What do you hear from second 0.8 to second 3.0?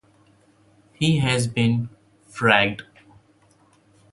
He has been "fragged".